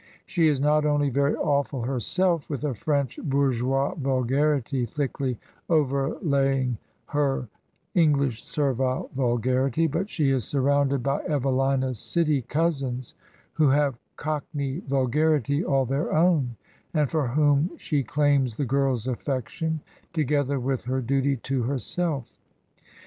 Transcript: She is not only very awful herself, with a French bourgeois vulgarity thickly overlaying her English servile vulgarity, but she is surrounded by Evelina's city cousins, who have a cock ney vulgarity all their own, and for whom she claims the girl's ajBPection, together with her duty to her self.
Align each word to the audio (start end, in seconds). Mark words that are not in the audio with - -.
She 0.25 0.47
is 0.47 0.59
not 0.59 0.83
only 0.83 1.11
very 1.11 1.35
awful 1.35 1.83
herself, 1.83 2.49
with 2.49 2.63
a 2.63 2.73
French 2.73 3.19
bourgeois 3.23 3.93
vulgarity 3.93 4.83
thickly 4.83 5.37
overlaying 5.69 6.79
her 7.09 7.47
English 7.93 8.43
servile 8.43 9.11
vulgarity, 9.13 9.85
but 9.85 10.09
she 10.09 10.31
is 10.31 10.43
surrounded 10.43 11.03
by 11.03 11.19
Evelina's 11.27 11.99
city 11.99 12.41
cousins, 12.41 13.13
who 13.53 13.69
have 13.69 13.93
a 13.93 13.97
cock 14.15 14.43
ney 14.55 14.79
vulgarity 14.87 15.63
all 15.63 15.85
their 15.85 16.11
own, 16.11 16.55
and 16.95 17.11
for 17.11 17.27
whom 17.27 17.69
she 17.77 18.01
claims 18.01 18.55
the 18.55 18.65
girl's 18.65 19.05
ajBPection, 19.05 19.81
together 20.13 20.59
with 20.59 20.85
her 20.85 21.01
duty 21.01 21.37
to 21.37 21.61
her 21.61 21.77
self. 21.77 22.39